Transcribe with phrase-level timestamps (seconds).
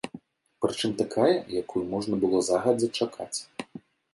[0.63, 3.39] Прычым такая, якую можна было загадзя чакаць.